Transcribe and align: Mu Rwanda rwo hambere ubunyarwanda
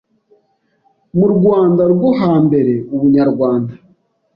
Mu 1.17 1.27
Rwanda 1.35 1.83
rwo 1.93 2.09
hambere 2.21 2.73
ubunyarwanda 2.93 3.73